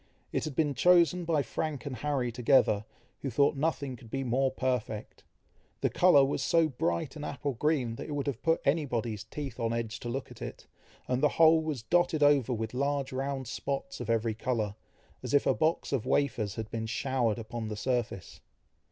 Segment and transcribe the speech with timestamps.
[0.31, 2.85] It had been chosen by Frank and Harry together,
[3.21, 5.23] who thought nothing could be more perfect.
[5.81, 9.23] The colour was so bright an apple green, that it would have put any body's
[9.23, 10.65] teeth on edge to look at it,
[11.07, 14.73] and the whole was dotted over with large round spots of every colour,
[15.21, 18.41] as if a box of wafers had been showered upon the surface.